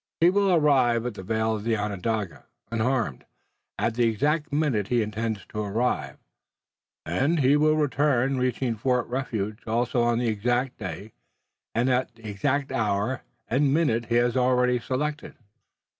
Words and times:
He 0.19 0.31
will 0.31 0.51
arrive 0.51 1.05
at 1.05 1.13
the 1.13 1.21
vale 1.21 1.53
of 1.55 1.67
Onondaga, 1.67 2.45
unharmed, 2.71 3.23
at 3.77 3.93
the 3.93 4.05
exact 4.07 4.51
minute 4.51 4.87
he 4.87 5.03
intends 5.03 5.45
to 5.49 5.59
arrive, 5.61 6.17
and 7.05 7.39
he 7.41 7.55
will 7.55 7.77
return, 7.77 8.39
reaching 8.39 8.75
Fort 8.75 9.05
Refuge 9.05 9.59
also 9.67 10.01
on 10.01 10.17
the 10.17 10.25
exact 10.27 10.79
day, 10.79 11.13
and 11.75 11.87
at 11.87 12.15
the 12.15 12.27
exact 12.27 12.71
hour 12.71 13.21
and 13.47 13.75
minute 13.75 14.05
he 14.07 14.15
has 14.15 14.35
already 14.35 14.79
selected." 14.79 15.35